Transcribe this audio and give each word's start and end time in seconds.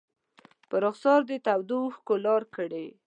په 0.69 0.75
رخسار 0.85 1.19
دې 1.29 1.37
تودو 1.47 1.77
اوښکو 1.83 2.15
لارې 2.25 2.47
کړي 2.55 2.87